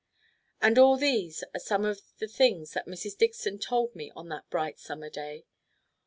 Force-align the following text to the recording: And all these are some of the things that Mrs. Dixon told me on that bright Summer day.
And 0.63 0.79
all 0.79 0.97
these 0.97 1.43
are 1.53 1.59
some 1.59 1.85
of 1.85 2.01
the 2.17 2.27
things 2.27 2.71
that 2.73 2.87
Mrs. 2.87 3.15
Dixon 3.15 3.59
told 3.59 3.93
me 3.95 4.11
on 4.15 4.29
that 4.29 4.49
bright 4.49 4.79
Summer 4.79 5.11
day. 5.11 5.45